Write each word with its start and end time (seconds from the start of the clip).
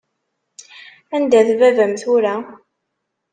Anda-t 1.15 1.49
baba-m 1.59 1.93
tura? 2.01 2.35